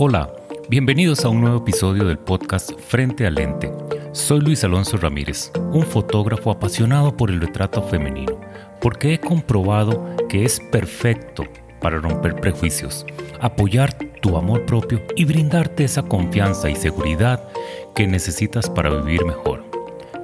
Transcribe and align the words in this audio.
Hola, 0.00 0.32
bienvenidos 0.68 1.24
a 1.24 1.28
un 1.28 1.40
nuevo 1.40 1.56
episodio 1.56 2.04
del 2.04 2.20
podcast 2.20 2.70
Frente 2.78 3.26
al 3.26 3.34
Lente. 3.34 3.72
Soy 4.12 4.38
Luis 4.38 4.62
Alonso 4.62 4.96
Ramírez, 4.96 5.50
un 5.72 5.82
fotógrafo 5.82 6.52
apasionado 6.52 7.16
por 7.16 7.32
el 7.32 7.40
retrato 7.40 7.82
femenino, 7.82 8.40
porque 8.80 9.14
he 9.14 9.18
comprobado 9.18 10.06
que 10.28 10.44
es 10.44 10.60
perfecto 10.60 11.42
para 11.80 11.98
romper 11.98 12.36
prejuicios, 12.36 13.06
apoyar 13.40 13.92
tu 14.22 14.36
amor 14.36 14.64
propio 14.66 15.02
y 15.16 15.24
brindarte 15.24 15.82
esa 15.82 16.04
confianza 16.04 16.70
y 16.70 16.76
seguridad 16.76 17.48
que 17.96 18.06
necesitas 18.06 18.70
para 18.70 18.90
vivir 18.90 19.24
mejor. 19.24 19.64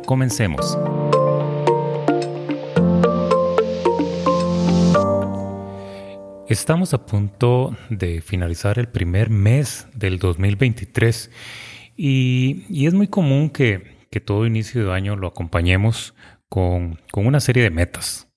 Comencemos. 0.06 0.78
Estamos 6.54 6.94
a 6.94 7.04
punto 7.04 7.76
de 7.90 8.20
finalizar 8.20 8.78
el 8.78 8.86
primer 8.86 9.28
mes 9.28 9.88
del 9.92 10.20
2023 10.20 11.28
y, 11.96 12.86
es 12.86 12.94
muy 12.94 13.08
común 13.08 13.50
que, 13.50 13.92
todo 14.24 14.46
inicio 14.46 14.86
de 14.86 14.92
año 14.92 15.16
lo 15.16 15.26
acompañemos 15.26 16.14
con, 16.48 17.00
con 17.10 17.26
una 17.26 17.40
serie 17.40 17.64
de 17.64 17.70
metas 17.70 18.32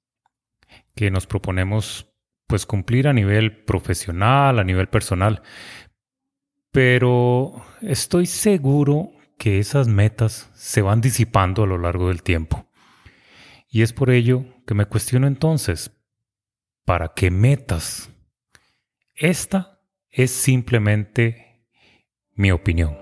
que 0.96 1.12
nos 1.12 1.28
proponemos 1.28 2.12
pues 2.48 2.66
cumplir 2.66 3.08
a 3.08 3.14
nivel 3.14 3.64
profesional, 3.66 4.58
a 4.58 4.64
nivel 4.64 4.88
personal. 4.88 5.44
Pero 6.72 7.64
estoy 7.84 8.26
seguro 8.26 9.12
que 9.38 9.60
esas 9.60 9.88
metas 9.88 10.50
se 10.56 10.82
van 10.82 11.02
disipando 11.02 11.62
a 11.62 11.68
lo 11.68 11.78
largo 11.78 12.08
del 12.08 12.24
tiempo. 12.24 12.66
Y 13.70 13.84
es 13.84 13.94
por 13.94 14.10
ello 14.10 14.44
que 14.66 14.74
me 14.74 14.88
cuestiono 14.88 15.28
entonces, 15.28 15.97
¿para 16.88 17.10
qué 17.14 17.30
metas? 17.30 18.10
Esta 19.14 19.82
es 20.10 20.32
simplemente 20.32 21.68
mi 22.34 22.50
opinión. 22.50 22.96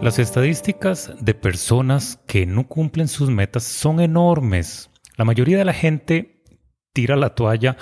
Las 0.00 0.20
estadísticas 0.20 1.12
de 1.18 1.34
personas 1.34 2.20
que 2.28 2.46
no 2.46 2.68
cumplen 2.68 3.08
sus 3.08 3.30
metas 3.30 3.64
son 3.64 3.98
enormes. 3.98 4.90
La 5.16 5.24
mayoría 5.24 5.58
de 5.58 5.64
la 5.64 5.72
gente 5.72 6.44
tira 6.92 7.16
la 7.16 7.34
toalla 7.34 7.76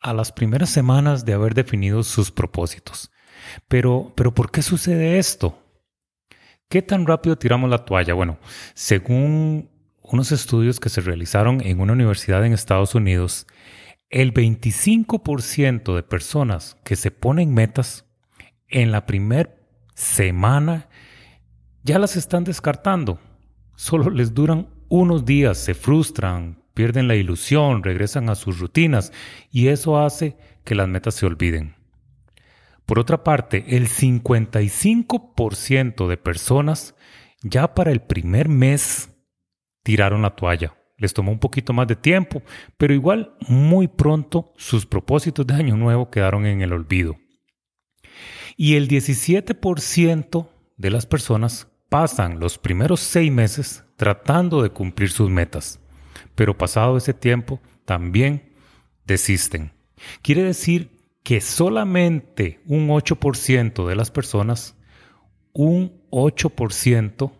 a 0.00 0.12
las 0.12 0.32
primeras 0.32 0.70
semanas 0.70 1.24
de 1.24 1.34
haber 1.34 1.54
definido 1.54 2.02
sus 2.02 2.32
propósitos. 2.32 3.12
Pero, 3.68 4.12
pero 4.14 4.32
¿por 4.34 4.50
qué 4.50 4.62
sucede 4.62 5.18
esto? 5.18 5.58
¿Qué 6.68 6.82
tan 6.82 7.06
rápido 7.06 7.36
tiramos 7.36 7.68
la 7.68 7.84
toalla? 7.84 8.14
Bueno, 8.14 8.38
según 8.74 9.68
unos 10.02 10.32
estudios 10.32 10.80
que 10.80 10.88
se 10.88 11.00
realizaron 11.00 11.60
en 11.60 11.80
una 11.80 11.92
universidad 11.92 12.44
en 12.44 12.52
Estados 12.52 12.94
Unidos, 12.94 13.46
el 14.08 14.32
25% 14.34 15.94
de 15.94 16.02
personas 16.02 16.76
que 16.84 16.96
se 16.96 17.10
ponen 17.10 17.54
metas 17.54 18.06
en 18.68 18.92
la 18.92 19.06
primera 19.06 19.54
semana 19.94 20.88
ya 21.82 21.98
las 21.98 22.16
están 22.16 22.44
descartando. 22.44 23.18
Solo 23.74 24.10
les 24.10 24.34
duran 24.34 24.68
unos 24.88 25.24
días, 25.24 25.58
se 25.58 25.74
frustran, 25.74 26.62
pierden 26.74 27.08
la 27.08 27.16
ilusión, 27.16 27.82
regresan 27.82 28.28
a 28.30 28.34
sus 28.34 28.58
rutinas 28.58 29.12
y 29.50 29.68
eso 29.68 29.98
hace 29.98 30.36
que 30.64 30.74
las 30.74 30.88
metas 30.88 31.14
se 31.14 31.26
olviden. 31.26 31.74
Por 32.86 32.98
otra 32.98 33.22
parte, 33.24 33.76
el 33.76 33.88
55% 33.88 36.08
de 36.08 36.16
personas 36.16 36.94
ya 37.42 37.74
para 37.74 37.92
el 37.92 38.02
primer 38.02 38.48
mes 38.48 39.10
tiraron 39.82 40.22
la 40.22 40.34
toalla. 40.34 40.74
Les 40.96 41.12
tomó 41.12 41.32
un 41.32 41.38
poquito 41.38 41.72
más 41.72 41.88
de 41.88 41.96
tiempo, 41.96 42.42
pero 42.76 42.94
igual 42.94 43.34
muy 43.48 43.88
pronto 43.88 44.52
sus 44.56 44.86
propósitos 44.86 45.46
de 45.46 45.54
año 45.54 45.76
nuevo 45.76 46.10
quedaron 46.10 46.46
en 46.46 46.62
el 46.62 46.72
olvido. 46.72 47.16
Y 48.56 48.76
el 48.76 48.88
17% 48.88 50.48
de 50.76 50.90
las 50.90 51.06
personas 51.06 51.68
pasan 51.88 52.38
los 52.38 52.58
primeros 52.58 53.00
seis 53.00 53.32
meses 53.32 53.84
tratando 53.96 54.62
de 54.62 54.70
cumplir 54.70 55.10
sus 55.10 55.30
metas, 55.30 55.80
pero 56.34 56.56
pasado 56.56 56.96
ese 56.96 57.14
tiempo 57.14 57.60
también 57.84 58.52
desisten. 59.04 59.72
Quiere 60.22 60.42
decir 60.42 61.01
que 61.22 61.40
solamente 61.40 62.60
un 62.66 62.88
8% 62.88 63.86
de 63.86 63.94
las 63.94 64.10
personas, 64.10 64.76
un 65.52 66.02
8% 66.10 67.32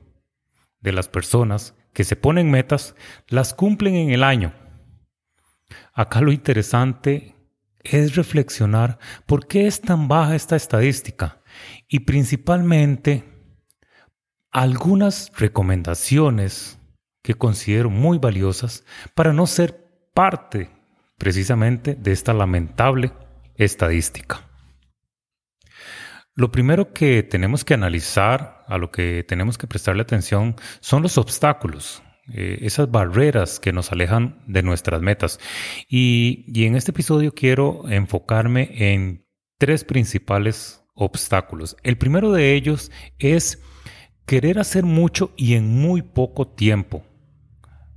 de 0.81 0.93
las 0.93 1.09
personas 1.09 1.75
que 1.93 2.05
se 2.05 2.17
ponen 2.17 2.51
metas, 2.51 2.95
las 3.29 3.55
cumplen 3.55 3.95
en 3.95 4.11
el 4.11 4.23
año. 4.23 4.55
Acá 5.93 6.21
lo 6.21 6.33
interesante 6.33 7.35
es 7.81 8.15
reflexionar 8.15 8.99
por 9.27 9.47
qué 9.47 9.67
es 9.67 9.81
tan 9.81 10.09
baja 10.09 10.37
esta 10.37 10.57
estadística 10.57 11.43
y 11.89 12.01
principalmente 12.01 13.25
algunas 14.51 15.33
recomendaciones 15.37 16.79
que 17.23 17.35
considero 17.35 17.91
muy 17.91 18.19
valiosas 18.19 18.85
para 19.15 19.33
no 19.33 19.47
ser 19.47 19.89
parte 20.15 20.71
precisamente 21.19 21.95
de 21.95 22.13
esta 22.13 22.33
lamentable 22.33 23.13
estadística. 23.65 24.49
Lo 26.35 26.51
primero 26.51 26.93
que 26.93 27.23
tenemos 27.23 27.65
que 27.65 27.75
analizar, 27.75 28.65
a 28.67 28.79
lo 28.79 28.91
que 28.91 29.23
tenemos 29.23 29.59
que 29.59 29.67
prestarle 29.67 30.03
atención, 30.03 30.57
son 30.81 31.03
los 31.03 31.19
obstáculos, 31.19 32.03
eh, 32.33 32.59
esas 32.63 32.91
barreras 32.91 33.61
que 33.61 33.73
nos 33.73 33.93
alejan 33.93 34.43
de 34.47 34.63
nuestras 34.63 35.03
metas. 35.03 35.39
Y, 35.89 36.45
y 36.49 36.65
en 36.65 36.77
este 36.77 36.93
episodio 36.93 37.35
quiero 37.35 37.89
enfocarme 37.89 38.95
en 38.95 39.27
tres 39.59 39.85
principales 39.85 40.83
obstáculos. 40.95 41.77
El 41.83 41.99
primero 41.99 42.33
de 42.33 42.55
ellos 42.55 42.91
es 43.19 43.61
querer 44.25 44.59
hacer 44.59 44.85
mucho 44.85 45.33
y 45.37 45.55
en 45.55 45.69
muy 45.69 46.01
poco 46.01 46.49
tiempo. 46.49 47.05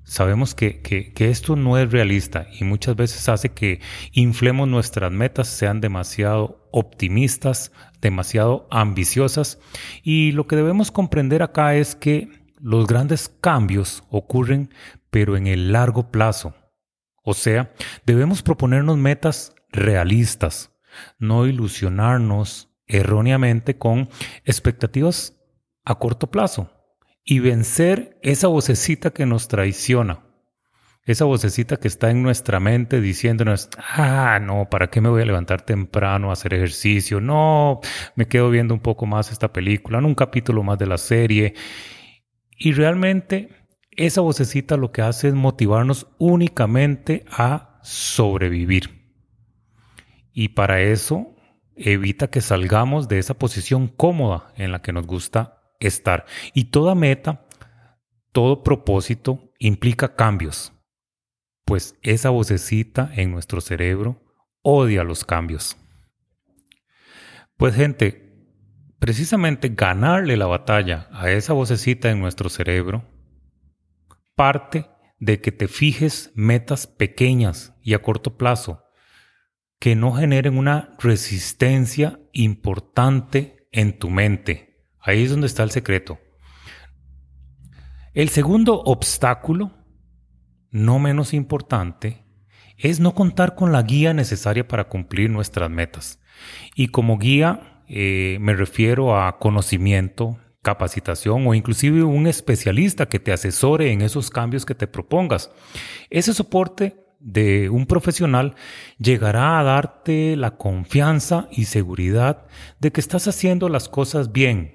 Sabemos 0.05 0.53
que, 0.53 1.13
esto 1.17 1.55
no 1.55 1.79
es 1.79 1.91
realista 1.91 2.45
y 2.59 2.63
muchas 2.63 2.95
veces 2.95 3.27
hace 3.27 3.49
que 3.49 3.81
inflemos 4.11 4.67
nuestras 4.67 5.11
metas, 5.11 5.47
sean 5.47 5.81
demasiado 5.81 6.69
optimistas, 6.71 7.71
demasiado 8.01 8.67
ambiciosas. 8.69 9.57
Y 10.03 10.31
lo 10.33 10.45
que 10.45 10.57
debemos 10.57 10.91
comprender 10.91 11.41
acá 11.41 11.75
es 11.75 11.95
que 11.95 12.29
los 12.59 12.85
grandes 12.85 13.29
cambios 13.29 14.03
ocurren, 14.11 14.69
pero 15.09 15.38
en 15.38 15.47
el 15.47 15.71
largo 15.71 16.11
plazo. 16.11 16.53
O 17.23 17.33
sea, 17.33 17.73
debemos 18.05 18.43
proponernos 18.43 18.97
metas 18.97 19.55
realistas, 19.72 20.72
no 21.17 21.47
ilusionarnos 21.47 22.69
erróneamente 22.85 23.79
con 23.79 24.07
expectativas 24.45 25.35
a 25.83 25.95
corto 25.95 26.29
plazo 26.29 26.74
y 27.25 27.39
vencer 27.39 28.19
esa 28.21 28.47
vocecita 28.47 29.09
que 29.09 29.25
nos 29.25 29.47
traiciona. 29.47 30.21
Esa 31.05 31.25
vocecita 31.25 31.77
que 31.77 31.87
está 31.87 32.09
en 32.09 32.23
nuestra 32.23 32.59
mente 32.59 33.01
diciéndonos, 33.01 33.69
ah, 33.77 34.39
no, 34.41 34.69
¿para 34.69 34.89
qué 34.89 35.01
me 35.01 35.09
voy 35.09 35.21
a 35.21 35.25
levantar 35.25 35.61
temprano 35.63 36.29
a 36.29 36.33
hacer 36.33 36.53
ejercicio? 36.53 37.19
No, 37.19 37.79
me 38.15 38.27
quedo 38.27 38.49
viendo 38.49 38.73
un 38.73 38.79
poco 38.79 39.05
más 39.05 39.31
esta 39.31 39.51
película, 39.51 39.99
en 39.99 40.05
un 40.05 40.15
capítulo 40.15 40.63
más 40.63 40.79
de 40.79 40.87
la 40.87 40.97
serie. 40.97 41.53
Y 42.57 42.71
realmente 42.71 43.49
esa 43.91 44.21
vocecita 44.21 44.77
lo 44.77 44.91
que 44.91 45.01
hace 45.03 45.27
es 45.27 45.33
motivarnos 45.35 46.07
únicamente 46.17 47.25
a 47.29 47.79
sobrevivir. 47.83 49.13
Y 50.31 50.49
para 50.49 50.81
eso 50.81 51.35
evita 51.75 52.29
que 52.29 52.41
salgamos 52.41 53.07
de 53.07 53.19
esa 53.19 53.35
posición 53.35 53.87
cómoda 53.87 54.53
en 54.57 54.71
la 54.71 54.81
que 54.81 54.91
nos 54.91 55.05
gusta 55.05 55.54
estar. 55.79 56.25
Y 56.53 56.66
toda 56.66 56.95
meta, 56.95 57.45
todo 58.31 58.63
propósito 58.63 59.53
implica 59.59 60.16
cambios, 60.16 60.73
pues 61.66 61.95
esa 62.01 62.29
vocecita 62.29 63.11
en 63.16 63.31
nuestro 63.31 63.61
cerebro 63.61 64.22
odia 64.61 65.03
los 65.03 65.23
cambios. 65.23 65.77
Pues 67.57 67.75
gente, 67.75 68.25
precisamente 68.99 69.69
ganarle 69.69 70.37
la 70.37 70.47
batalla 70.47 71.07
a 71.11 71.29
esa 71.31 71.53
vocecita 71.53 72.09
en 72.11 72.19
nuestro 72.19 72.49
cerebro 72.49 73.05
parte 74.35 74.89
de 75.19 75.39
que 75.39 75.51
te 75.51 75.67
fijes 75.67 76.31
metas 76.35 76.87
pequeñas 76.87 77.73
y 77.81 77.93
a 77.93 78.01
corto 78.01 78.37
plazo 78.37 78.83
que 79.79 79.95
no 79.95 80.13
generen 80.13 80.57
una 80.57 80.95
resistencia 80.99 82.19
importante 82.33 83.67
en 83.71 83.97
tu 83.97 84.09
mente 84.09 84.74
Ahí 85.05 85.23
es 85.23 85.29
donde 85.29 85.47
está 85.47 85.63
el 85.63 85.72
secreto. 85.72 86.19
El 88.13 88.29
segundo 88.29 88.81
obstáculo, 88.81 89.72
no 90.72 90.99
menos 90.99 91.34
importante, 91.34 92.25
es 92.78 92.99
no 92.99 93.13
contar 93.13 93.55
con 93.55 93.72
la 93.72 93.84
guía 93.84 94.13
necesaria 94.13 94.67
para 94.67 94.90
cumplir 94.90 95.29
nuestras 95.29 95.69
metas. 95.69 96.19
Y 96.75 96.87
como 96.87 97.17
guía 97.17 97.84
eh, 97.87 98.37
me 98.41 98.55
refiero 98.55 99.17
a 99.17 99.37
conocimiento, 99.37 100.40
capacitación 100.63 101.46
o 101.46 101.53
inclusive 101.53 102.03
un 102.03 102.25
especialista 102.25 103.05
que 103.05 103.19
te 103.19 103.31
asesore 103.31 103.91
en 103.91 104.02
esos 104.02 104.31
cambios 104.31 104.66
que 104.66 104.75
te 104.75 104.87
propongas. 104.87 105.52
Ese 106.09 106.34
soporte 106.34 107.05
de 107.19 107.69
un 107.69 107.85
profesional 107.85 108.55
llegará 108.97 109.59
a 109.59 109.63
darte 109.63 110.35
la 110.35 110.57
confianza 110.57 111.47
y 111.52 111.66
seguridad 111.66 112.47
de 112.79 112.91
que 112.91 113.02
estás 113.02 113.28
haciendo 113.28 113.69
las 113.69 113.87
cosas 113.87 114.31
bien. 114.31 114.74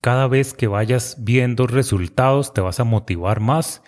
Cada 0.00 0.28
vez 0.28 0.54
que 0.54 0.66
vayas 0.66 1.16
viendo 1.20 1.66
resultados 1.66 2.54
te 2.54 2.60
vas 2.60 2.80
a 2.80 2.84
motivar 2.84 3.40
más 3.40 3.82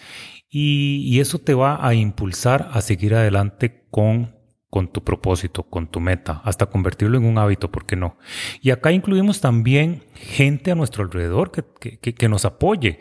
y, 0.51 1.19
eso 1.21 1.39
te 1.39 1.55
va 1.55 1.87
a 1.87 1.95
impulsar 1.95 2.69
a 2.73 2.83
seguir 2.83 3.15
adelante 3.15 3.87
con 3.91 4.43
con 4.69 4.89
tu 4.89 5.05
propósito, 5.05 5.65
con 5.65 5.87
tu 5.87 6.01
meta, 6.01 6.41
hasta 6.45 6.65
convertirlo 6.65 7.19
en 7.19 7.27
un 7.27 7.37
hábito, 7.37 7.71
¿por 7.71 7.85
qué 7.85 7.95
no? 7.95 8.17
Y 8.63 8.71
acá 8.71 8.91
incluimos 8.91 9.43
también 9.43 10.03
gente 10.15 10.71
a 10.71 10.75
nuestro 10.75 11.05
alrededor 11.05 11.53
que, 11.53 11.99
que, 11.99 12.29
nos 12.31 12.47
apoye. 12.47 12.99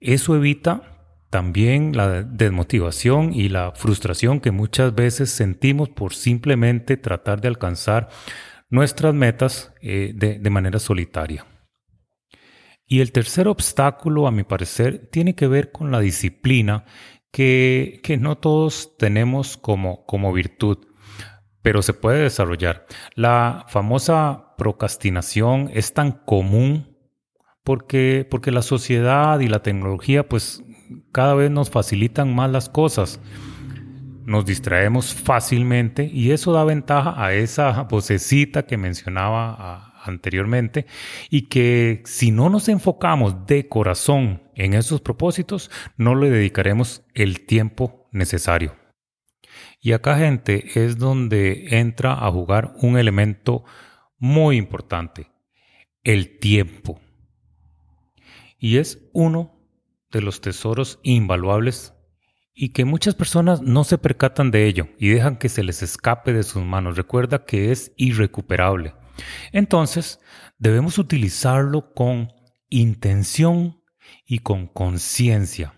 Eso 0.00 0.34
evita 0.34 0.82
también 1.30 1.96
la 1.96 2.24
desmotivación 2.24 3.32
y 3.32 3.48
la 3.48 3.70
frustración 3.76 4.40
que 4.40 4.50
muchas 4.50 4.92
veces 4.92 5.30
sentimos 5.30 5.88
por 5.88 6.14
simplemente 6.14 6.96
tratar 6.96 7.40
de 7.40 7.46
alcanzar 7.46 8.08
nuestras 8.68 9.14
metas 9.14 9.72
eh, 9.82 10.10
de, 10.16 10.40
de 10.40 10.50
manera 10.50 10.80
solitaria. 10.80 11.46
Y 12.94 13.00
el 13.00 13.10
tercer 13.10 13.48
obstáculo, 13.48 14.28
a 14.28 14.30
mi 14.30 14.44
parecer, 14.44 15.08
tiene 15.10 15.34
que 15.34 15.48
ver 15.48 15.72
con 15.72 15.90
la 15.90 15.98
disciplina 15.98 16.84
que, 17.32 17.98
que 18.04 18.16
no 18.18 18.38
todos 18.38 18.96
tenemos 18.96 19.56
como, 19.56 20.06
como 20.06 20.32
virtud 20.32 20.78
pero 21.60 21.82
se 21.82 21.92
puede 21.92 22.22
desarrollar. 22.22 22.86
La 23.16 23.64
famosa 23.68 24.54
procrastinación 24.56 25.70
es 25.74 25.92
tan 25.92 26.12
común 26.12 26.96
porque, 27.64 28.24
porque 28.30 28.52
la 28.52 28.62
sociedad 28.62 29.40
y 29.40 29.48
la 29.48 29.62
tecnología 29.62 30.28
pues 30.28 30.62
cada 31.10 31.34
vez 31.34 31.50
nos 31.50 31.70
facilitan 31.70 32.32
más 32.32 32.50
las 32.52 32.68
cosas. 32.68 33.18
Nos 34.24 34.44
distraemos 34.44 35.14
fácilmente 35.14 36.08
y 36.12 36.30
eso 36.30 36.52
da 36.52 36.62
ventaja 36.62 37.20
a 37.20 37.32
esa 37.32 37.82
vocecita 37.82 38.66
que 38.66 38.76
mencionaba 38.76 39.93
anteriormente 40.04 40.86
y 41.30 41.48
que 41.48 42.02
si 42.04 42.30
no 42.30 42.50
nos 42.50 42.68
enfocamos 42.68 43.46
de 43.46 43.68
corazón 43.68 44.42
en 44.54 44.74
esos 44.74 45.00
propósitos, 45.00 45.70
no 45.96 46.14
le 46.14 46.30
dedicaremos 46.30 47.02
el 47.14 47.46
tiempo 47.46 48.08
necesario. 48.12 48.76
Y 49.80 49.92
acá, 49.92 50.16
gente, 50.16 50.82
es 50.82 50.98
donde 50.98 51.78
entra 51.78 52.12
a 52.12 52.30
jugar 52.30 52.74
un 52.80 52.98
elemento 52.98 53.64
muy 54.18 54.56
importante, 54.56 55.30
el 56.02 56.38
tiempo. 56.38 57.00
Y 58.58 58.78
es 58.78 59.10
uno 59.12 59.54
de 60.10 60.22
los 60.22 60.40
tesoros 60.40 61.00
invaluables 61.02 61.92
y 62.54 62.70
que 62.70 62.84
muchas 62.84 63.14
personas 63.14 63.60
no 63.60 63.84
se 63.84 63.98
percatan 63.98 64.50
de 64.50 64.66
ello 64.66 64.88
y 64.98 65.08
dejan 65.08 65.36
que 65.36 65.48
se 65.48 65.64
les 65.64 65.82
escape 65.82 66.32
de 66.32 66.44
sus 66.44 66.62
manos. 66.62 66.96
Recuerda 66.96 67.44
que 67.44 67.72
es 67.72 67.92
irrecuperable. 67.96 68.94
Entonces, 69.52 70.20
debemos 70.58 70.98
utilizarlo 70.98 71.92
con 71.94 72.32
intención 72.68 73.82
y 74.26 74.40
con 74.40 74.66
conciencia. 74.66 75.74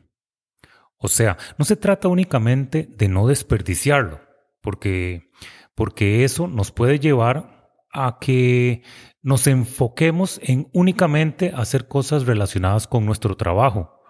O 0.99 1.09
sea, 1.09 1.37
no 1.59 1.65
se 1.65 1.77
trata 1.77 2.09
únicamente 2.09 2.89
de 2.91 3.09
no 3.09 3.27
desperdiciarlo, 3.27 4.21
porque, 4.61 5.31
porque 5.75 6.25
eso 6.25 6.49
nos 6.49 6.73
puede 6.73 6.99
llevar 6.99 7.71
a 7.93 8.19
que 8.21 8.83
nos 9.23 9.47
enfoquemos 9.47 10.41
en 10.43 10.69
únicamente 10.73 11.53
hacer 11.55 11.89
cosas 11.89 12.27
relacionadas 12.27 12.87
con 12.87 13.07
nuestro 13.07 13.37
trabajo 13.37 14.01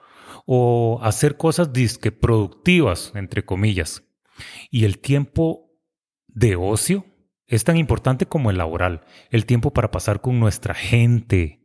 o 0.45 1.01
hacer 1.03 1.37
cosas 1.37 1.73
disque 1.73 2.13
productivas, 2.13 3.13
entre 3.15 3.45
comillas. 3.45 4.05
Y 4.71 4.85
el 4.85 4.99
tiempo 5.01 5.73
de 6.29 6.57
ocio 6.57 7.05
es 7.47 7.65
tan 7.65 7.77
importante 7.77 8.27
como 8.27 8.51
el 8.51 8.59
laboral, 8.59 9.03
el 9.31 9.47
tiempo 9.47 9.73
para 9.73 9.91
pasar 9.91 10.21
con 10.21 10.41
nuestra 10.41 10.75
gente, 10.75 11.61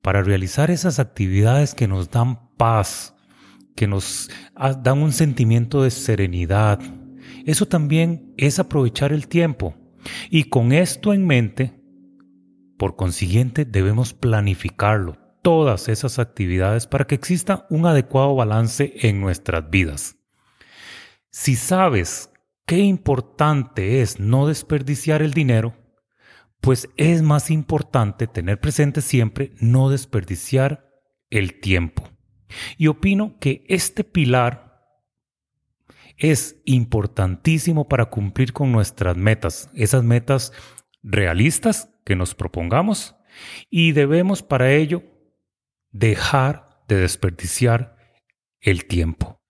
para 0.00 0.22
realizar 0.22 0.70
esas 0.70 0.98
actividades 0.98 1.74
que 1.74 1.88
nos 1.88 2.10
dan 2.10 2.50
paz, 2.56 3.14
que 3.74 3.86
nos 3.86 4.30
dan 4.54 5.02
un 5.02 5.12
sentimiento 5.12 5.82
de 5.82 5.90
serenidad. 5.90 6.80
Eso 7.44 7.66
también 7.66 8.32
es 8.36 8.58
aprovechar 8.58 9.12
el 9.12 9.28
tiempo. 9.28 9.74
Y 10.30 10.44
con 10.44 10.72
esto 10.72 11.12
en 11.12 11.26
mente, 11.26 11.74
por 12.78 12.96
consiguiente, 12.96 13.64
debemos 13.64 14.14
planificarlo, 14.14 15.18
todas 15.42 15.88
esas 15.88 16.18
actividades, 16.18 16.86
para 16.86 17.06
que 17.06 17.14
exista 17.14 17.66
un 17.68 17.86
adecuado 17.86 18.34
balance 18.34 18.94
en 19.02 19.20
nuestras 19.20 19.68
vidas. 19.68 20.16
Si 21.30 21.56
sabes 21.56 22.30
qué 22.66 22.78
importante 22.78 24.02
es 24.02 24.20
no 24.20 24.46
desperdiciar 24.46 25.22
el 25.22 25.32
dinero, 25.32 25.74
pues 26.60 26.88
es 26.96 27.22
más 27.22 27.50
importante 27.50 28.26
tener 28.26 28.60
presente 28.60 29.00
siempre 29.00 29.52
no 29.60 29.88
desperdiciar 29.88 30.90
el 31.30 31.60
tiempo. 31.60 32.08
Y 32.76 32.88
opino 32.88 33.38
que 33.38 33.64
este 33.68 34.04
pilar 34.04 34.66
es 36.16 36.60
importantísimo 36.64 37.88
para 37.88 38.06
cumplir 38.06 38.52
con 38.52 38.72
nuestras 38.72 39.16
metas, 39.16 39.70
esas 39.74 40.02
metas 40.02 40.52
realistas 41.02 41.90
que 42.04 42.16
nos 42.16 42.34
propongamos 42.34 43.14
y 43.70 43.92
debemos 43.92 44.42
para 44.42 44.72
ello 44.72 45.02
dejar 45.90 46.82
de 46.88 46.96
desperdiciar 46.96 47.96
el 48.60 48.86
tiempo. 48.86 49.40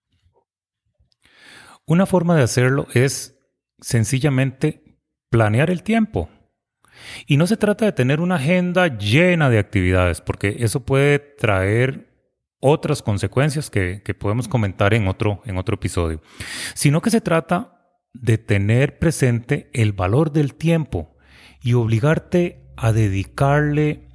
Una 1.87 2.05
forma 2.05 2.35
de 2.35 2.43
hacerlo 2.43 2.85
es 2.93 3.39
sencillamente 3.79 4.99
planear 5.29 5.69
el 5.69 5.83
tiempo. 5.83 6.29
Y 7.25 7.37
no 7.37 7.47
se 7.47 7.55
trata 7.55 7.85
de 7.85 7.93
tener 7.93 8.19
una 8.19 8.35
agenda 8.35 8.87
llena 8.97 9.49
de 9.49 9.59
actividades, 9.59 10.19
porque 10.19 10.57
eso 10.59 10.85
puede 10.85 11.19
traer 11.19 12.13
otras 12.59 13.01
consecuencias 13.01 13.69
que, 13.69 14.01
podemos 14.19 14.49
comentar 14.49 14.93
en 14.93 15.07
otro, 15.07 15.41
en 15.45 15.57
otro 15.57 15.75
episodio, 15.75 16.21
sino 16.73 17.01
que 17.01 17.09
se 17.09 17.21
trata 17.21 17.99
de 18.13 18.37
tener 18.37 18.99
presente 18.99 19.69
el 19.73 19.93
valor 19.93 20.33
del 20.33 20.55
tiempo 20.55 21.15
y 21.61 21.73
obligarte 21.73 22.65
a 22.75 22.91
dedicarle 22.91 24.09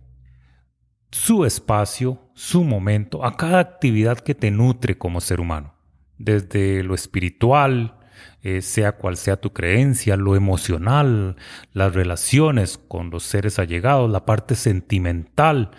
su 1.10 1.46
espacio, 1.46 2.30
su 2.34 2.64
momento 2.64 3.24
a 3.24 3.36
cada 3.36 3.60
actividad 3.60 4.18
que 4.18 4.34
te 4.34 4.50
nutre 4.50 4.98
como 4.98 5.20
ser 5.20 5.40
humano, 5.40 5.74
desde 6.18 6.82
lo 6.82 6.94
espiritual, 6.94 7.94
eh, 8.42 8.60
sea 8.60 8.92
cual 8.92 9.16
sea 9.16 9.40
tu 9.40 9.52
creencia, 9.52 10.16
lo 10.16 10.34
emocional, 10.34 11.36
las 11.72 11.94
relaciones 11.94 12.76
con 12.76 13.10
los 13.10 13.22
seres 13.22 13.58
allegados, 13.58 14.10
la 14.10 14.26
parte 14.26 14.54
sentimental, 14.54 15.70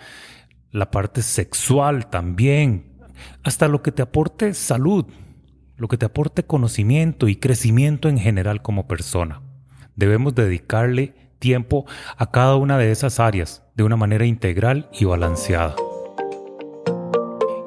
la 0.70 0.90
parte 0.90 1.22
sexual 1.22 2.08
también, 2.08 2.94
hasta 3.42 3.68
lo 3.68 3.82
que 3.82 3.92
te 3.92 4.02
aporte 4.02 4.54
salud, 4.54 5.06
lo 5.76 5.88
que 5.88 5.98
te 5.98 6.06
aporte 6.06 6.44
conocimiento 6.44 7.28
y 7.28 7.36
crecimiento 7.36 8.08
en 8.08 8.18
general 8.18 8.62
como 8.62 8.88
persona. 8.88 9.42
Debemos 9.96 10.34
dedicarle 10.34 11.14
tiempo 11.38 11.84
a 12.16 12.30
cada 12.30 12.56
una 12.56 12.78
de 12.78 12.90
esas 12.90 13.20
áreas 13.20 13.62
de 13.74 13.82
una 13.82 13.96
manera 13.96 14.24
integral 14.24 14.88
y 14.92 15.04
balanceada. 15.04 15.76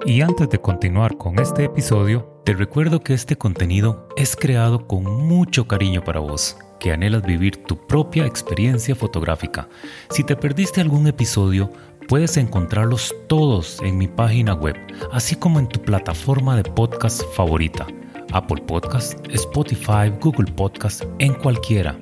Y 0.05 0.21
antes 0.21 0.49
de 0.49 0.59
continuar 0.59 1.17
con 1.17 1.37
este 1.37 1.65
episodio, 1.65 2.36
te 2.47 2.53
recuerdo 2.53 3.01
que 3.01 3.13
este 3.13 3.37
contenido 3.37 4.07
es 4.15 4.37
creado 4.37 4.87
con 4.87 5.03
mucho 5.03 5.67
cariño 5.67 6.05
para 6.05 6.21
vos, 6.21 6.55
que 6.79 6.93
anhelas 6.93 7.23
vivir 7.23 7.61
tu 7.65 7.75
propia 7.87 8.25
experiencia 8.25 8.95
fotográfica. 8.95 9.67
Si 10.11 10.23
te 10.23 10.37
perdiste 10.37 10.79
algún 10.79 11.07
episodio, 11.07 11.69
Puedes 12.07 12.37
encontrarlos 12.37 13.13
todos 13.27 13.81
en 13.81 13.97
mi 13.97 14.07
página 14.07 14.53
web, 14.53 14.77
así 15.11 15.35
como 15.35 15.59
en 15.59 15.67
tu 15.67 15.81
plataforma 15.81 16.55
de 16.55 16.63
podcast 16.63 17.21
favorita, 17.33 17.85
Apple 18.31 18.63
Podcast, 18.65 19.19
Spotify, 19.27 20.09
Google 20.21 20.49
Podcast, 20.53 21.03
en 21.19 21.33
cualquiera. 21.33 21.99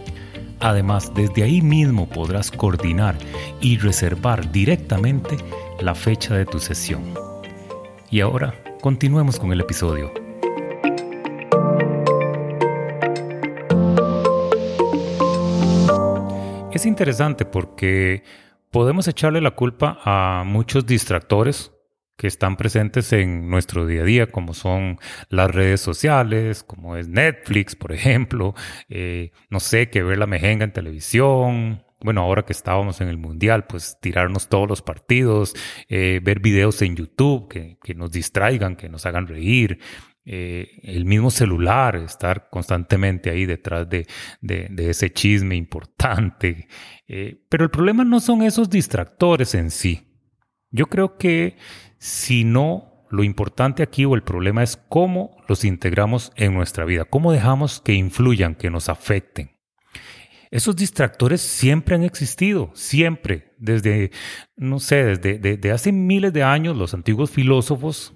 Además, 0.60 1.14
desde 1.14 1.44
ahí 1.44 1.62
mismo 1.62 2.10
podrás 2.10 2.52
coordinar 2.52 3.16
y 3.62 3.78
reservar 3.78 4.52
directamente 4.52 5.38
la 5.80 5.96
fecha 5.96 6.36
de 6.36 6.46
tu 6.46 6.60
sesión. 6.60 7.14
Y 8.10 8.20
ahora, 8.22 8.56
continuemos 8.82 9.40
con 9.40 9.52
el 9.52 9.62
episodio. 9.62 10.12
Es 16.72 16.86
interesante 16.86 17.46
porque 17.46 18.24
podemos 18.76 19.08
echarle 19.08 19.40
la 19.40 19.52
culpa 19.52 20.00
a 20.04 20.44
muchos 20.46 20.86
distractores 20.86 21.72
que 22.18 22.28
están 22.28 22.58
presentes 22.58 23.14
en 23.14 23.50
nuestro 23.50 23.88
día 23.88 24.02
a 24.02 24.04
día, 24.04 24.28
como 24.30 24.54
son 24.54 25.00
las 25.30 25.50
redes 25.50 25.80
sociales, 25.80 26.62
como 26.62 26.98
es 26.98 27.08
Netflix, 27.08 27.78
por 27.78 27.94
ejemplo, 27.94 28.54
eh, 28.90 29.32
no 29.50 29.62
sé, 29.62 29.90
que 29.90 30.04
ver 30.04 30.18
la 30.18 30.28
mejenga 30.28 30.66
en 30.66 30.74
televisión, 30.74 31.86
bueno, 32.02 32.20
ahora 32.20 32.44
que 32.44 32.52
estábamos 32.52 33.00
en 33.00 33.08
el 33.08 33.18
Mundial, 33.18 33.66
pues 33.66 33.98
tirarnos 34.02 34.50
todos 34.50 34.68
los 34.68 34.82
partidos, 34.82 35.56
eh, 35.88 36.20
ver 36.22 36.42
videos 36.42 36.82
en 36.82 36.98
YouTube 36.98 37.48
que, 37.48 37.78
que, 37.82 37.96
nos 37.96 38.12
distraigan, 38.12 38.76
que 38.76 38.90
nos 38.90 39.06
hagan 39.06 39.28
reír, 39.28 39.80
eh, 40.26 40.80
el 40.82 41.06
mismo 41.06 41.30
celular, 41.30 41.96
estar 41.98 42.50
constantemente 42.50 43.30
ahí 43.30 43.46
detrás 43.46 43.88
de, 43.88 44.08
de, 44.42 44.90
ese 44.90 45.12
chisme 45.12 45.56
importante. 45.56 46.68
Eh, 47.08 47.46
pero 47.48 47.64
el 47.64 47.70
problema 47.70 48.04
no 48.04 48.20
son 48.20 48.42
esos 48.42 48.70
distractores 48.70 49.54
en 49.54 49.70
sí. 49.70 50.08
Yo 50.72 50.88
creo 50.88 51.18
que 51.18 51.58
si 52.00 52.44
no, 52.44 53.06
lo 53.12 53.24
importante 53.24 53.84
aquí 53.84 54.04
o 54.06 54.16
el 54.16 54.24
problema 54.24 54.64
es 54.64 54.78
cómo 54.90 55.38
los 55.48 55.64
integramos 55.64 56.32
en 56.36 56.54
nuestra 56.54 56.86
vida, 56.86 57.06
cómo 57.06 57.32
dejamos 57.32 57.80
que 57.80 57.94
influyan, 57.94 58.56
que 58.56 58.72
nos 58.72 58.90
afecten. 58.90 59.52
Esos 60.52 60.76
distractores 60.76 61.42
siempre 61.42 61.96
han 61.96 62.04
existido, 62.04 62.72
siempre, 62.74 63.54
desde, 63.58 64.12
no 64.56 64.80
sé, 64.80 65.18
desde, 65.18 65.72
hace 65.72 65.92
miles 65.92 66.34
de 66.34 66.44
años 66.44 66.78
los 66.78 66.94
antiguos 66.94 67.30
filósofos, 67.30 68.15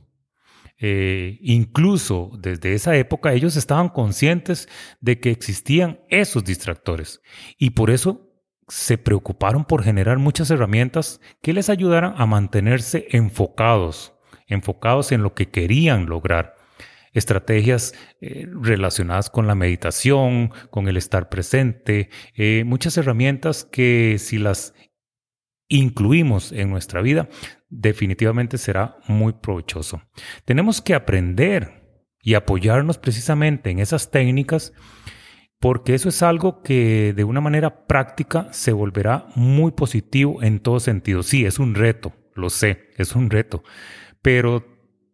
eh, 0.80 1.38
incluso 1.42 2.32
desde 2.40 2.74
esa 2.74 2.96
época, 2.96 3.34
ellos 3.34 3.58
estaban 3.58 3.90
conscientes 3.90 4.70
de 5.02 5.20
que 5.20 5.32
existían 5.32 6.00
esos 6.10 6.44
distractores. 6.46 7.22
Y 7.58 7.72
por 7.72 7.90
eso 7.92 8.30
se 8.70 8.98
preocuparon 8.98 9.66
por 9.66 9.84
generar 9.84 10.20
muchas 10.20 10.50
herramientas 10.52 11.20
que 11.42 11.54
les 11.54 11.70
ayudaran 11.70 12.14
a 12.18 12.26
mantenerse 12.26 13.08
enfocados, 13.12 14.14
enfocados 14.48 15.12
en 15.12 15.22
lo 15.22 15.34
que 15.34 15.50
querían 15.50 16.06
lograr. 16.06 16.56
Estrategias 17.12 17.96
eh, 18.22 18.48
relacionadas 18.48 19.32
con 19.32 19.48
la 19.48 19.56
meditación, 19.56 20.52
con 20.70 20.88
el 20.88 20.96
estar 20.96 21.28
presente, 21.28 22.10
eh, 22.36 22.64
muchas 22.66 22.96
herramientas 22.98 23.66
que 23.66 24.18
si 24.20 24.38
las 24.38 24.76
incluimos 25.70 26.52
en 26.52 26.70
nuestra 26.70 27.02
vida, 27.02 27.30
definitivamente 27.70 28.58
será 28.58 28.98
muy 29.08 29.34
provechoso. 29.34 30.02
Tenemos 30.44 30.82
que 30.82 30.96
aprender 30.96 31.80
y 32.22 32.34
apoyarnos 32.34 32.98
precisamente 32.98 33.70
en 33.70 33.80
esas 33.80 34.12
técnicas 34.12 34.74
porque 35.60 35.94
eso 35.94 36.10
es 36.10 36.24
algo 36.24 36.62
que 36.62 37.14
de 37.14 37.24
una 37.24 37.42
manera 37.42 37.86
práctica 37.86 38.48
se 38.52 38.72
volverá 38.72 39.28
muy 39.36 39.72
positivo 39.72 40.42
en 40.42 40.60
todo 40.60 40.80
sentido. 40.80 41.22
Sí, 41.22 41.46
es 41.46 41.60
un 41.60 41.76
reto, 41.76 42.14
lo 42.34 42.50
sé, 42.50 42.90
es 42.98 43.16
un 43.16 43.30
reto, 43.30 43.64
pero 44.22 44.66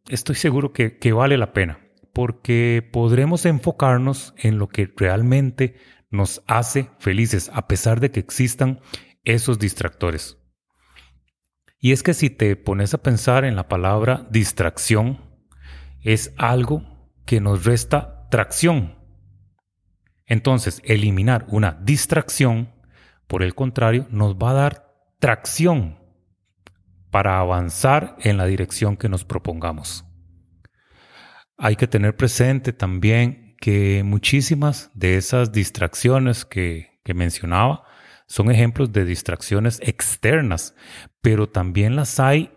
estoy 0.07 0.35
seguro 0.35 0.71
que, 0.71 0.97
que 0.97 1.13
vale 1.13 1.37
la 1.37 1.53
pena 1.53 1.79
porque 2.13 2.87
podremos 2.93 3.45
enfocarnos 3.45 4.33
en 4.37 4.57
lo 4.57 4.69
que 4.69 4.89
realmente 4.95 5.75
nos 6.09 6.43
hace 6.47 6.89
felices, 6.99 7.51
a 7.53 7.67
pesar 7.67 7.99
de 7.99 8.09
que 8.09 8.21
existan 8.21 8.79
esos 9.25 9.59
distractores. 9.59 10.37
Y 11.79 11.91
es 11.91 12.03
que 12.03 12.13
si 12.13 12.29
te 12.29 12.55
pones 12.55 12.93
a 12.93 13.01
pensar 13.01 13.45
en 13.45 13.55
la 13.55 13.67
palabra 13.67 14.27
distracción, 14.29 15.19
es 16.01 16.33
algo 16.37 16.83
que 17.25 17.41
nos 17.41 17.65
resta 17.65 18.27
tracción. 18.29 18.95
Entonces, 20.25 20.81
eliminar 20.85 21.45
una 21.49 21.73
distracción, 21.81 22.73
por 23.27 23.43
el 23.43 23.53
contrario, 23.53 24.07
nos 24.09 24.35
va 24.35 24.51
a 24.51 24.53
dar 24.53 24.93
tracción 25.19 25.99
para 27.11 27.39
avanzar 27.39 28.15
en 28.19 28.37
la 28.37 28.45
dirección 28.45 28.97
que 28.97 29.09
nos 29.09 29.23
propongamos. 29.23 30.05
Hay 31.57 31.75
que 31.75 31.87
tener 31.87 32.15
presente 32.15 32.73
también 32.73 33.55
que 33.59 34.03
muchísimas 34.03 34.91
de 34.93 35.17
esas 35.17 35.51
distracciones 35.51 36.45
que, 36.45 36.93
mencionaba 37.13 37.83
son 38.27 38.49
ejemplos 38.49 38.91
de 38.91 39.05
distracciones 39.05 39.79
externas, 39.83 40.75
pero 41.25 41.49
también 41.49 41.95
las 41.95 42.19
hay 42.19 42.51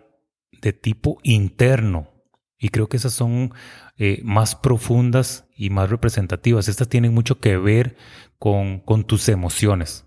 de 0.61 0.75
tipo 0.75 1.17
interno. 1.23 2.11
Y 2.59 2.69
creo 2.69 2.87
que 2.87 2.99
esas 2.99 3.15
son 3.15 3.55
eh, 3.97 4.21
más 4.25 4.57
profundas 4.57 5.47
y 5.57 5.71
más 5.71 5.89
representativas. 5.89 6.69
Estas 6.69 6.91
tienen 6.91 7.15
mucho 7.15 7.41
que 7.41 7.57
ver 7.57 7.97
con, 8.39 8.81
con 8.81 9.05
tus 9.05 9.31
emociones. 9.31 10.05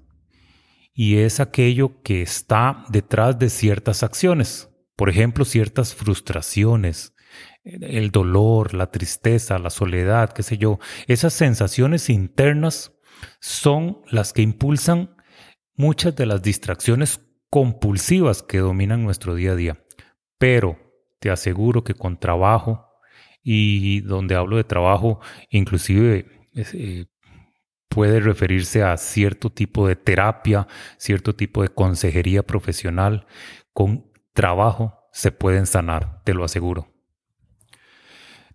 Y 0.94 1.18
es 1.18 1.40
aquello 1.40 2.04
que 2.04 2.22
está 2.22 2.86
detrás 2.90 3.40
de 3.40 3.50
ciertas 3.50 4.04
acciones. 4.04 4.70
Por 4.96 5.10
ejemplo, 5.10 5.44
ciertas 5.44 5.96
frustraciones, 5.96 7.16
el 7.64 8.12
dolor, 8.12 8.76
la 8.76 8.92
tristeza, 8.92 9.58
la 9.58 9.72
soledad, 9.72 10.34
qué 10.34 10.44
sé 10.44 10.60
yo, 10.60 10.78
esas 11.08 11.34
sensaciones 11.34 12.12
internas 12.12 12.94
son 13.40 14.04
las 14.12 14.34
que 14.34 14.44
impulsan 14.44 15.16
muchas 15.76 16.16
de 16.16 16.28
las 16.28 16.44
distracciones 16.44 17.22
compulsivas 17.52 18.42
que 18.42 18.60
dominan 18.60 19.04
nuestro 19.04 19.36
día 19.36 19.52
a 19.52 19.56
día. 19.56 19.84
Pero 20.40 20.80
te 21.20 21.30
aseguro 21.30 21.84
que 21.84 21.94
con 21.94 22.18
trabajo, 22.18 22.88
y 23.44 24.00
donde 24.02 24.36
hablo 24.36 24.58
de 24.58 24.64
trabajo, 24.64 25.20
inclusive 25.50 26.48
eh, 26.56 27.06
puede 27.90 28.22
referirse 28.22 28.84
a 28.84 28.96
cierto 28.96 29.52
tipo 29.52 29.88
de 29.88 29.98
terapia, 29.98 30.68
cierto 30.98 31.36
tipo 31.36 31.62
de 31.62 31.70
consejería 31.70 32.42
profesional, 32.42 33.28
con 33.74 34.10
trabajo 34.34 35.10
se 35.12 35.32
pueden 35.32 35.66
sanar, 35.66 36.24
te 36.24 36.34
lo 36.34 36.46
aseguro. 36.46 36.88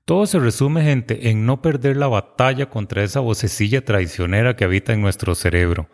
Todo 0.06 0.24
se 0.24 0.38
resume, 0.38 0.82
gente, 0.84 1.28
en 1.28 1.44
no 1.44 1.60
perder 1.60 1.96
la 1.96 2.06
batalla 2.06 2.70
contra 2.70 3.02
esa 3.02 3.20
vocecilla 3.20 3.84
traicionera 3.84 4.56
que 4.56 4.64
habita 4.64 4.94
en 4.94 5.02
nuestro 5.02 5.34
cerebro. 5.34 5.90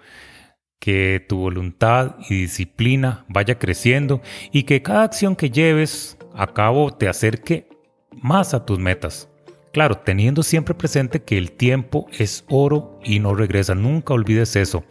Que 0.83 1.25
tu 1.29 1.39
voluntad 1.39 2.17
y 2.29 2.41
disciplina 2.41 3.25
vaya 3.29 3.57
creciendo 3.57 4.21
y 4.51 4.65
que 4.65 4.83
cada 4.83 5.05
acción 5.05 5.37
que 5.37 5.49
lleves 5.49 6.19
a 6.35 6.49
cabo 6.49 6.93
te 6.93 7.07
acerque 7.07 7.69
más 8.11 8.53
a 8.53 8.67
tus 8.67 8.81
metas. 8.81 9.29
Claro, 9.73 9.99
teniendo 9.99 10.43
siempre 10.43 10.75
presente 10.75 11.23
que 11.23 11.39
el 11.39 11.53
tiempo 11.53 12.09
es 12.19 12.45
oro 12.49 12.99
y 13.05 13.21
no 13.21 13.33
regresa. 13.33 13.77
Nunca 13.77 14.13
olvides 14.13 14.57
eso. 14.57 14.83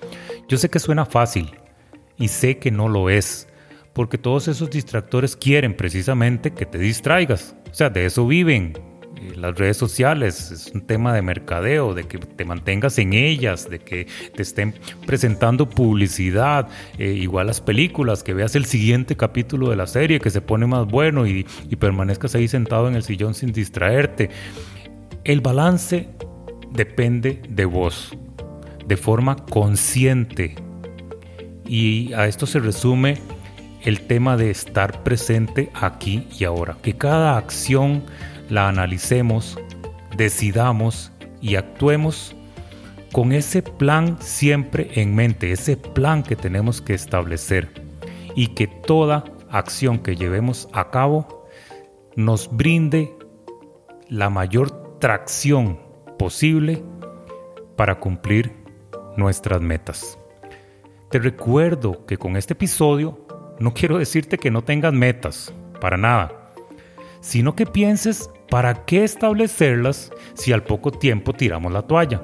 Yo 0.48 0.58
sé 0.58 0.70
que 0.70 0.80
suena 0.80 1.06
fácil 1.06 1.52
y 2.18 2.30
sé 2.30 2.58
que 2.58 2.72
no 2.72 2.88
lo 2.88 3.10
es, 3.10 3.50
porque 3.92 4.18
todos 4.18 4.48
esos 4.48 4.70
distractores 4.70 5.36
quieren 5.36 5.76
precisamente 5.76 6.52
que 6.52 6.66
te 6.66 6.78
distraigas. 6.78 7.54
O 7.70 7.74
sea, 7.74 7.90
de 7.90 8.06
eso 8.06 8.26
viven, 8.26 8.78
las 9.36 9.58
redes 9.58 9.78
sociales, 9.78 10.52
es 10.52 10.72
un 10.74 10.82
tema 10.82 11.14
de 11.14 11.22
mercadeo, 11.22 11.94
de 11.94 12.06
que 12.06 12.18
te 12.18 12.46
mantengas 12.46 12.98
en 12.98 13.14
ellas, 13.14 13.70
de 13.70 13.80
que 13.80 14.08
te 14.36 14.42
estén 14.42 14.74
presentando 15.06 15.70
publicidad, 15.70 16.68
eh, 16.98 17.12
igual 17.12 17.48
las 17.48 17.62
películas, 17.62 18.24
que 18.24 18.34
veas 18.34 18.56
el 18.56 18.66
siguiente 18.66 19.16
capítulo 19.16 19.70
de 19.70 19.76
la 19.76 19.88
serie 19.88 20.20
que 20.20 20.30
se 20.30 20.42
pone 20.42 20.66
más 20.66 20.88
bueno 20.88 21.28
y, 21.28 21.46
y 21.70 21.76
permanezcas 21.76 22.36
ahí 22.36 22.48
sentado 22.48 22.88
en 22.88 22.96
el 22.96 23.04
sillón 23.04 23.34
sin 23.34 23.52
distraerte. 23.52 24.30
El 25.24 25.42
balance 25.42 26.10
depende 26.72 27.42
de 27.48 27.66
vos, 27.66 28.18
de 28.88 28.98
forma 28.98 29.36
consciente. 29.36 30.56
Y 31.66 32.12
a 32.14 32.28
esto 32.28 32.46
se 32.46 32.60
resume 32.60 33.18
el 33.84 34.02
tema 34.02 34.38
de 34.38 34.52
estar 34.52 35.04
presente 35.04 35.70
aquí 35.74 36.28
y 36.38 36.44
ahora, 36.44 36.78
que 36.82 36.94
cada 36.94 37.38
acción 37.38 38.04
la 38.52 38.68
analicemos, 38.68 39.58
decidamos 40.18 41.10
y 41.40 41.56
actuemos 41.56 42.36
con 43.14 43.32
ese 43.32 43.64
plan 43.64 44.18
siempre 44.20 44.90
en 44.96 45.16
mente, 45.16 45.54
ese 45.54 45.78
plan 45.78 46.22
que 46.22 46.36
tenemos 46.36 46.82
que 46.82 46.94
establecer 46.94 47.70
y 48.36 48.48
que 48.48 48.68
toda 48.68 49.24
acción 49.50 50.00
que 50.00 50.18
llevemos 50.18 50.68
a 50.74 50.92
cabo 50.92 51.48
nos 52.18 52.50
brinde 52.52 53.16
la 54.10 54.30
mayor 54.30 55.00
tracción 55.00 55.80
posible 56.20 56.84
para 57.78 58.00
cumplir 58.00 58.54
nuestras 59.16 59.62
metas. 59.62 60.20
Te 61.10 61.20
recuerdo 61.20 62.06
que 62.06 62.18
con 62.18 62.36
este 62.36 62.52
episodio 62.52 63.26
no 63.60 63.74
quiero 63.74 63.98
decirte 63.98 64.38
que 64.38 64.52
no 64.52 64.62
tengas 64.62 64.92
metas, 64.92 65.54
para 65.80 65.96
nada, 65.96 66.52
sino 67.22 67.56
que 67.56 67.66
pienses 67.66 68.30
¿Para 68.52 68.84
qué 68.84 69.06
establecerlas 69.06 70.12
si 70.34 70.52
al 70.52 70.64
poco 70.64 70.92
tiempo 70.92 71.32
tiramos 71.32 71.72
la 71.72 71.84
toalla? 71.84 72.22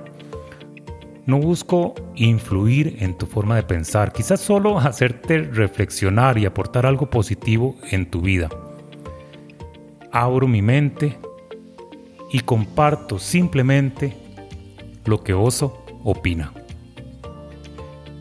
No 1.26 1.40
busco 1.40 1.96
influir 2.16 2.98
en 3.00 3.18
tu 3.18 3.28
forma 3.28 3.56
de 3.56 3.64
pensar, 3.64 4.12
quizás 4.12 4.42
solo 4.42 4.78
hacerte 4.78 5.38
reflexionar 5.44 6.38
y 6.38 6.46
aportar 6.46 6.86
algo 6.86 7.10
positivo 7.10 7.78
en 7.92 8.12
tu 8.12 8.20
vida. 8.20 8.50
Abro 10.12 10.50
mi 10.50 10.62
mente 10.62 11.18
y 12.34 12.42
comparto 12.42 13.20
simplemente 13.20 14.14
lo 15.06 15.24
que 15.24 15.34
Oso 15.34 15.86
opina. 16.04 16.52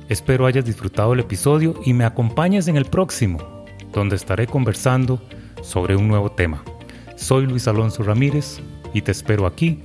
Espero 0.09 0.47
hayas 0.47 0.65
disfrutado 0.65 1.13
el 1.13 1.19
episodio 1.19 1.75
y 1.85 1.93
me 1.93 2.05
acompañes 2.05 2.69
en 2.69 2.77
el 2.77 2.85
próximo, 2.85 3.65
donde 3.93 4.15
estaré 4.15 4.47
conversando 4.47 5.21
sobre 5.61 5.97
un 5.97 6.07
nuevo 6.07 6.31
tema. 6.31 6.63
Soy 7.17 7.47
Luis 7.47 7.67
Alonso 7.67 8.03
Ramírez 8.03 8.61
y 8.93 9.03
te 9.03 9.11
espero 9.11 9.47
aquí, 9.47 9.81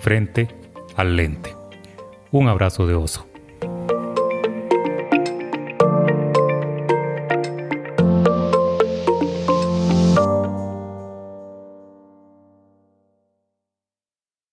frente 0.00 0.48
al 0.96 1.14
lente. 1.14 1.54
Un 2.32 2.48
abrazo 2.48 2.86
de 2.86 2.94
oso. 2.94 3.27